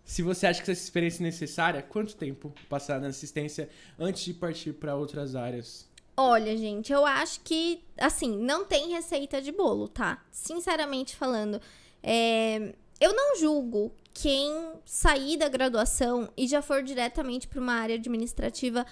[0.04, 3.68] Se você acha que essa experiência é necessária, quanto tempo passar na assistência
[3.98, 5.86] antes de partir para outras áreas?
[6.16, 10.24] Olha, gente, eu acho que, assim, não tem receita de bolo, tá?
[10.32, 11.60] Sinceramente falando,
[12.02, 12.74] é...
[13.00, 18.84] eu não julgo quem sair da graduação e já for diretamente para uma área administrativa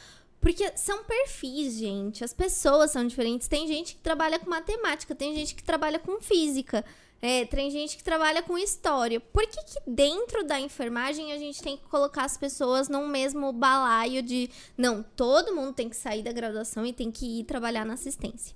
[0.46, 2.22] porque são perfis, gente.
[2.22, 3.48] As pessoas são diferentes.
[3.48, 6.84] Tem gente que trabalha com matemática, tem gente que trabalha com física.
[7.20, 9.18] É, tem gente que trabalha com história.
[9.18, 13.52] Por que, que dentro da enfermagem a gente tem que colocar as pessoas num mesmo
[13.52, 17.84] balaio de não, todo mundo tem que sair da graduação e tem que ir trabalhar
[17.84, 18.54] na assistência?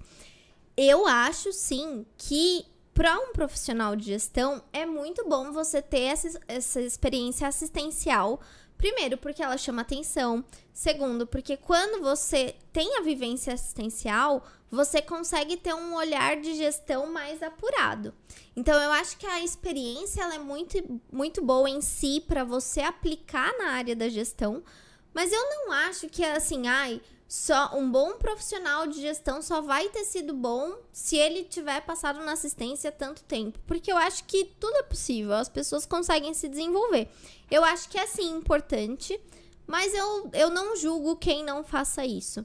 [0.76, 6.40] Eu acho sim que para um profissional de gestão é muito bom você ter essa,
[6.46, 8.40] essa experiência assistencial
[8.80, 10.42] Primeiro, porque ela chama atenção.
[10.72, 17.12] Segundo, porque quando você tem a vivência assistencial, você consegue ter um olhar de gestão
[17.12, 18.14] mais apurado.
[18.56, 20.78] Então, eu acho que a experiência ela é muito,
[21.12, 24.62] muito boa em si para você aplicar na área da gestão.
[25.12, 29.60] Mas eu não acho que é assim, ai, só um bom profissional de gestão só
[29.60, 33.56] vai ter sido bom se ele tiver passado na assistência tanto tempo.
[33.68, 37.08] Porque eu acho que tudo é possível, as pessoas conseguem se desenvolver.
[37.48, 39.16] Eu acho que é sim importante,
[39.64, 42.44] mas eu, eu não julgo quem não faça isso.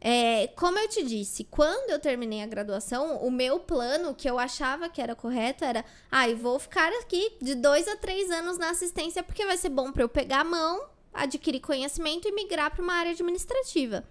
[0.00, 4.38] É, como eu te disse, quando eu terminei a graduação, o meu plano, que eu
[4.38, 8.56] achava que era correto, era: ah, eu vou ficar aqui de dois a três anos
[8.56, 12.70] na assistência, porque vai ser bom para eu pegar a mão adquirir conhecimento e migrar
[12.70, 14.04] para uma área administrativa.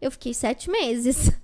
[0.00, 1.30] Eu fiquei sete meses.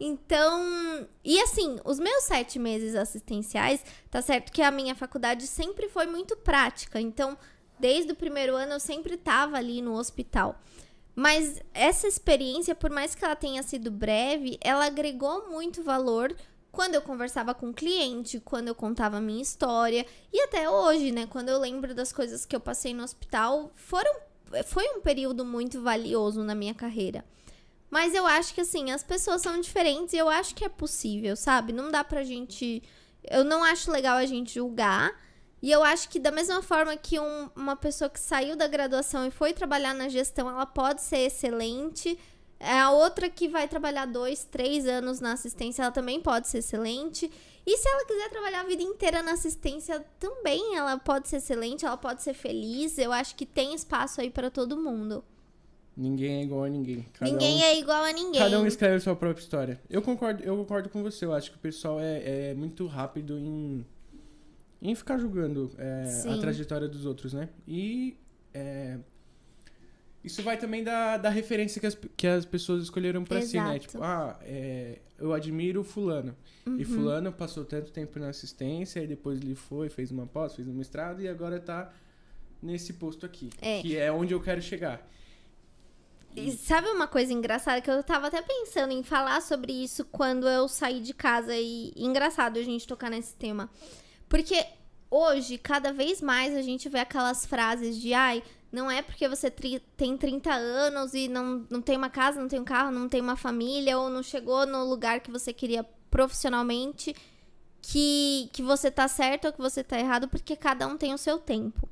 [0.00, 5.88] Então, e assim, os meus sete meses assistenciais, tá certo que a minha faculdade sempre
[5.88, 7.00] foi muito prática.
[7.00, 7.38] Então,
[7.78, 10.60] desde o primeiro ano eu sempre tava ali no hospital.
[11.14, 16.34] Mas essa experiência, por mais que ela tenha sido breve, ela agregou muito valor
[16.74, 21.12] quando eu conversava com o cliente, quando eu contava a minha história e até hoje,
[21.12, 24.12] né, quando eu lembro das coisas que eu passei no hospital, foram
[24.66, 27.24] foi um período muito valioso na minha carreira.
[27.90, 31.36] Mas eu acho que assim, as pessoas são diferentes e eu acho que é possível,
[31.36, 31.72] sabe?
[31.72, 32.82] Não dá pra gente
[33.30, 35.12] eu não acho legal a gente julgar.
[35.62, 39.26] E eu acho que da mesma forma que um, uma pessoa que saiu da graduação
[39.26, 42.18] e foi trabalhar na gestão, ela pode ser excelente,
[42.60, 47.30] a outra que vai trabalhar dois, três anos na assistência, ela também pode ser excelente.
[47.66, 51.84] E se ela quiser trabalhar a vida inteira na assistência, também ela pode ser excelente,
[51.84, 52.98] ela pode ser feliz.
[52.98, 55.24] Eu acho que tem espaço aí para todo mundo.
[55.96, 57.06] Ninguém é igual a ninguém.
[57.12, 58.40] Cada ninguém um, é igual a ninguém.
[58.40, 59.80] Cada um escreve a sua própria história.
[59.88, 61.24] Eu concordo, eu concordo com você.
[61.24, 63.86] Eu acho que o pessoal é, é muito rápido em,
[64.82, 67.48] em ficar julgando é, a trajetória dos outros, né?
[67.66, 68.16] E
[68.52, 68.98] é,
[70.24, 73.78] isso vai também da, da referência que as, que as pessoas escolheram para si, né?
[73.78, 76.34] Tipo, ah, é, eu admiro fulano.
[76.66, 76.80] Uhum.
[76.80, 80.66] E fulano passou tanto tempo na assistência, e depois ele foi, fez uma pós, fez
[80.66, 81.92] um mestrado, e agora tá
[82.62, 83.82] nesse posto aqui, é.
[83.82, 85.06] que é onde eu quero chegar.
[86.34, 90.48] E sabe uma coisa engraçada que eu tava até pensando em falar sobre isso quando
[90.48, 93.70] eu saí de casa e, e engraçado a gente tocar nesse tema.
[94.28, 94.66] Porque
[95.10, 98.42] hoje, cada vez mais a gente vê aquelas frases de ai,
[98.74, 102.60] não é porque você tem 30 anos e não, não tem uma casa, não tem
[102.60, 107.14] um carro, não tem uma família ou não chegou no lugar que você queria profissionalmente
[107.80, 111.18] que, que você tá certo ou que você tá errado, porque cada um tem o
[111.18, 111.88] seu tempo.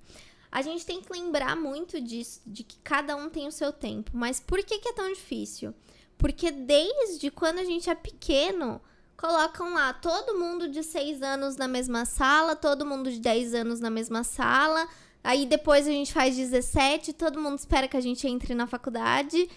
[0.50, 4.10] A gente tem que lembrar muito disso, de que cada um tem o seu tempo.
[4.12, 5.72] Mas por que, que é tão difícil?
[6.18, 8.80] Porque desde quando a gente é pequeno,
[9.16, 13.80] colocam lá todo mundo de 6 anos na mesma sala, todo mundo de 10 anos
[13.80, 14.88] na mesma sala.
[15.22, 19.48] Aí depois a gente faz 17, todo mundo espera que a gente entre na faculdade.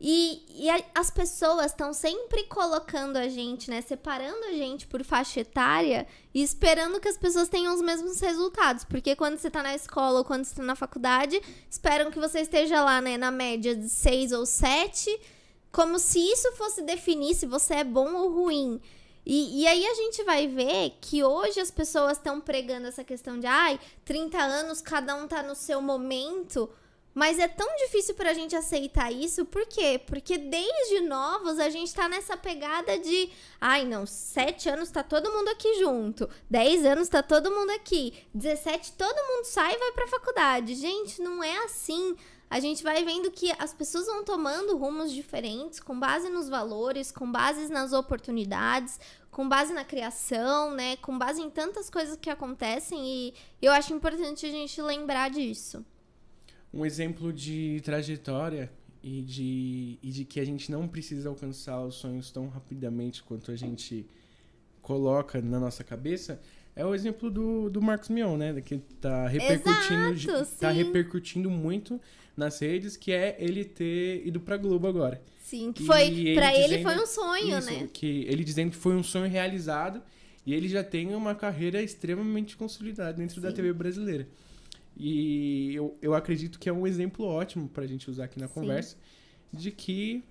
[0.00, 3.80] E, e a, as pessoas estão sempre colocando a gente, né?
[3.80, 8.84] Separando a gente por faixa etária e esperando que as pessoas tenham os mesmos resultados.
[8.84, 12.40] Porque quando você tá na escola ou quando você tá na faculdade, esperam que você
[12.40, 15.08] esteja lá, né, na média de seis ou sete,
[15.72, 18.80] como se isso fosse definir se você é bom ou ruim.
[19.26, 23.38] E, e aí a gente vai ver que hoje as pessoas estão pregando essa questão
[23.38, 26.68] de ai, 30 anos, cada um tá no seu momento.
[27.14, 30.00] Mas é tão difícil pra gente aceitar isso, por quê?
[30.04, 35.30] Porque desde novos a gente tá nessa pegada de, ai não, 7 anos tá todo
[35.30, 39.92] mundo aqui junto, 10 anos tá todo mundo aqui, 17 todo mundo sai e vai
[39.92, 40.74] pra faculdade.
[40.74, 42.16] Gente, não é assim.
[42.48, 47.10] A gente vai vendo que as pessoas vão tomando rumos diferentes, com base nos valores,
[47.10, 50.96] com base nas oportunidades, com base na criação, né?
[50.98, 55.84] Com base em tantas coisas que acontecem e eu acho importante a gente lembrar disso
[56.74, 58.68] um exemplo de trajetória
[59.00, 63.52] e de, e de que a gente não precisa alcançar os sonhos tão rapidamente quanto
[63.52, 64.04] a gente
[64.82, 66.40] coloca na nossa cabeça
[66.76, 68.60] é o exemplo do, do Marcos Mion, né?
[68.60, 72.00] Que tá repercutindo, Exato, tá repercutindo muito
[72.36, 75.22] nas redes, que é ele ter ido pra Globo agora.
[75.42, 76.02] Sim, que foi.
[76.02, 77.88] Ele pra ele foi um sonho, isso, né?
[77.92, 80.02] Que ele dizendo que foi um sonho realizado
[80.44, 83.42] e ele já tem uma carreira extremamente consolidada dentro Sim.
[83.42, 84.26] da TV brasileira.
[84.96, 88.48] E eu, eu acredito que é um exemplo ótimo para a gente usar aqui na
[88.48, 88.54] Sim.
[88.54, 88.96] conversa
[89.52, 90.24] de que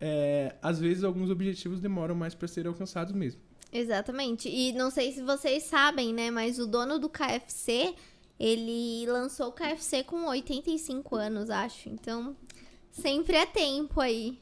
[0.00, 3.40] é, às vezes alguns objetivos demoram mais para serem alcançados mesmo.
[3.72, 4.48] Exatamente.
[4.50, 6.30] E não sei se vocês sabem, né?
[6.30, 7.94] Mas o dono do KFC,
[8.38, 11.88] ele lançou o KFC com 85 anos, acho.
[11.88, 12.36] Então,
[12.90, 14.38] sempre é tempo aí.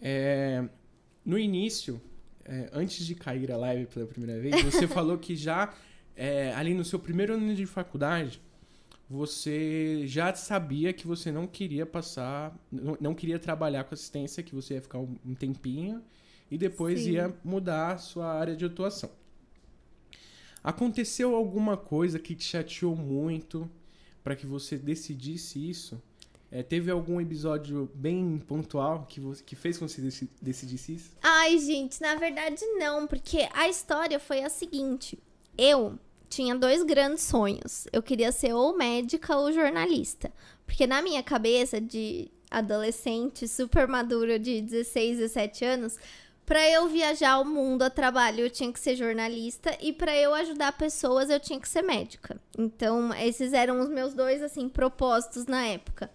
[0.00, 0.64] É,
[1.24, 2.00] no início,
[2.44, 5.72] é, antes de cair a live pela primeira vez, você falou que já
[6.16, 8.40] é, ali no seu primeiro ano de faculdade,
[9.08, 14.74] você já sabia que você não queria passar, não, queria trabalhar com assistência, que você
[14.74, 16.02] ia ficar um tempinho
[16.50, 17.12] e depois Sim.
[17.12, 19.10] ia mudar a sua área de atuação.
[20.62, 23.70] Aconteceu alguma coisa que te chateou muito
[24.22, 26.02] para que você decidisse isso?
[26.50, 31.10] É, teve algum episódio bem pontual que, você, que fez com que você decidisse isso?
[31.22, 35.18] Ai, gente, na verdade não, porque a história foi a seguinte.
[35.58, 37.86] Eu tinha dois grandes sonhos.
[37.92, 40.32] Eu queria ser ou médica ou jornalista.
[40.64, 45.98] Porque na minha cabeça de adolescente super madura de 16, 17 anos,
[46.46, 50.32] para eu viajar o mundo a trabalho, eu tinha que ser jornalista e para eu
[50.32, 52.40] ajudar pessoas, eu tinha que ser médica.
[52.56, 56.08] Então, esses eram os meus dois assim propósitos na época.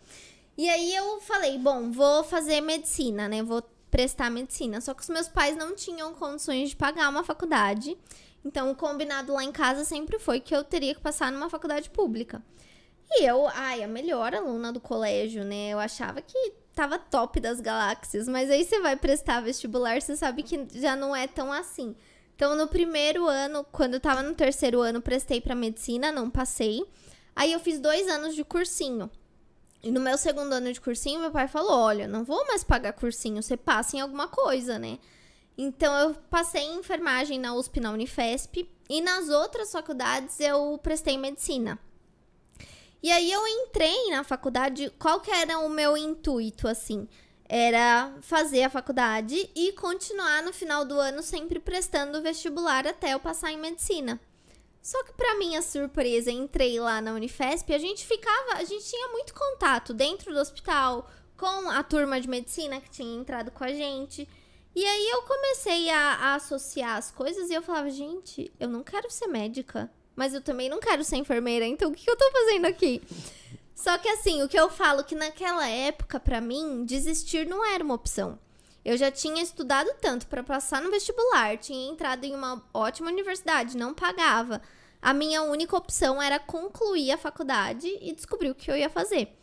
[0.58, 3.44] E aí eu falei, bom, vou fazer medicina, né?
[3.44, 4.80] Vou prestar medicina.
[4.80, 7.98] Só que os meus pais não tinham condições de pagar uma faculdade.
[8.44, 11.90] Então, o combinado lá em casa sempre foi que eu teria que passar numa faculdade
[11.90, 12.42] pública.
[13.10, 15.70] E eu, ai, a melhor aluna do colégio, né?
[15.70, 20.42] Eu achava que tava top das galáxias, mas aí você vai prestar vestibular, você sabe
[20.42, 21.96] que já não é tão assim.
[22.36, 26.84] Então, no primeiro ano, quando eu tava no terceiro ano, prestei para medicina, não passei.
[27.36, 29.12] Aí eu fiz dois anos de cursinho.
[29.84, 32.94] E no meu segundo ano de cursinho, meu pai falou: Olha, não vou mais pagar
[32.94, 34.98] cursinho, você passa em alguma coisa, né?
[35.56, 41.16] Então eu passei em enfermagem na USP, na Unifesp, e nas outras faculdades eu prestei
[41.16, 41.78] medicina.
[43.04, 47.08] E aí eu entrei na faculdade, qual que era o meu intuito assim?
[47.50, 53.20] Era fazer a faculdade e continuar no final do ano sempre prestando vestibular até eu
[53.20, 54.20] passar em medicina.
[54.82, 59.08] Só que para minha surpresa, entrei lá na Unifesp, a gente ficava, a gente tinha
[59.10, 63.70] muito contato dentro do hospital com a turma de medicina que tinha entrado com a
[63.70, 64.28] gente.
[64.76, 68.84] E aí eu comecei a, a, associar as coisas e eu falava, gente, eu não
[68.84, 72.32] quero ser médica, mas eu também não quero ser enfermeira, então o que, eu tô
[72.32, 73.02] fazendo aqui?
[73.76, 77.84] Só que assim, o que eu falo que naquela época, para mim, desistir não era
[77.84, 78.38] uma opção.
[78.84, 83.78] Eu já tinha estudado tanto para passar no vestibular, tinha entrado em uma ótima universidade,
[83.78, 84.62] não pagava.
[85.02, 89.36] a minha única opção era concluir a faculdade e descobrir o que eu ia fazer.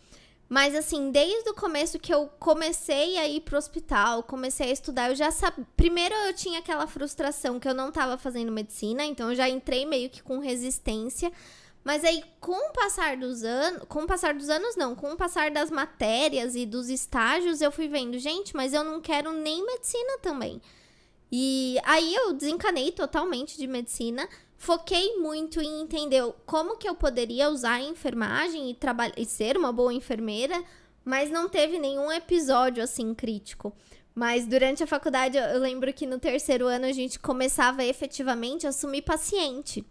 [0.48, 5.10] Mas assim, desde o começo que eu comecei a ir pro hospital, comecei a estudar,
[5.10, 5.66] eu já sabia.
[5.76, 9.84] Primeiro eu tinha aquela frustração que eu não estava fazendo medicina, então eu já entrei
[9.84, 11.30] meio que com resistência.
[11.84, 13.82] Mas aí, com o passar dos anos.
[13.88, 14.94] Com o passar dos anos, não.
[14.94, 19.00] Com o passar das matérias e dos estágios, eu fui vendo, gente, mas eu não
[19.00, 20.60] quero nem medicina também.
[21.30, 24.28] E aí eu desencanei totalmente de medicina
[24.58, 28.76] foquei muito em entender como que eu poderia usar a enfermagem e,
[29.16, 30.62] e ser uma boa enfermeira,
[31.04, 33.72] mas não teve nenhum episódio assim crítico.
[34.14, 38.70] Mas durante a faculdade, eu lembro que no terceiro ano a gente começava efetivamente a
[38.70, 39.86] assumir paciente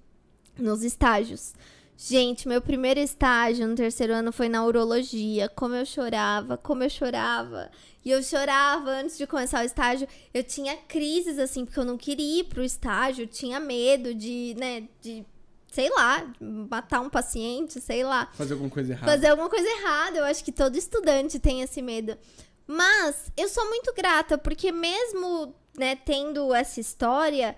[0.58, 1.54] nos estágios.
[2.00, 5.50] Gente, meu primeiro estágio no terceiro ano foi na urologia.
[5.50, 7.72] Como eu chorava, como eu chorava.
[8.06, 10.08] E eu chorava antes de começar o estágio.
[10.32, 13.24] Eu tinha crises, assim, porque eu não queria ir pro estágio.
[13.24, 15.26] Eu tinha medo de, né, de,
[15.72, 18.30] sei lá, matar um paciente, sei lá.
[18.36, 19.12] Fazer alguma coisa errada.
[19.12, 20.20] Fazer alguma coisa errada.
[20.20, 22.16] Eu acho que todo estudante tem esse medo.
[22.68, 27.56] Mas eu sou muito grata, porque mesmo, né, tendo essa história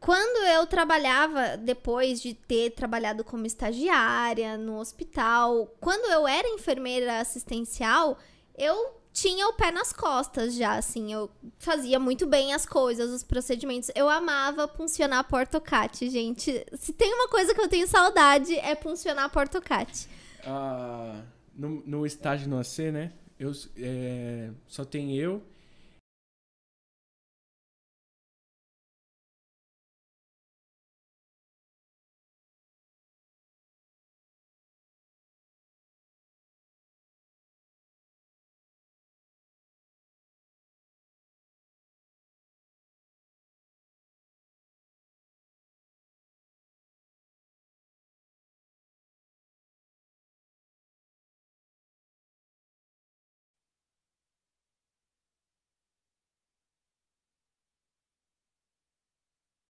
[0.00, 7.20] quando eu trabalhava, depois de ter trabalhado como estagiária no hospital, quando eu era enfermeira
[7.20, 8.18] assistencial,
[8.56, 13.22] eu tinha o pé nas costas já, assim, eu fazia muito bem as coisas, os
[13.22, 13.90] procedimentos.
[13.94, 16.64] Eu amava funcionar portocate, gente.
[16.74, 20.08] Se tem uma coisa que eu tenho saudade é funcionar portocate.
[20.44, 21.20] Ah,
[21.54, 23.12] no, no estágio no AC, né?
[23.38, 25.42] Eu, é, só tem eu